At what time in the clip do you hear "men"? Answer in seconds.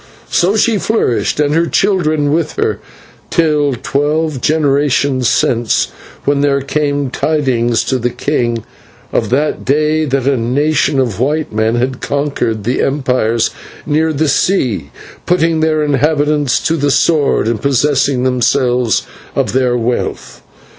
11.53-11.75